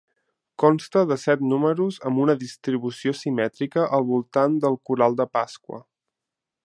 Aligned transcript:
Consta 0.61 1.01
de 1.09 1.17
set 1.23 1.43
números 1.49 1.99
amb 2.09 2.21
una 2.23 2.35
distribució 2.45 3.13
simètrica 3.19 3.85
al 3.99 4.09
voltant 4.15 4.57
del 4.65 4.79
coral 4.91 5.19
de 5.21 5.29
Pasqua. 5.39 5.85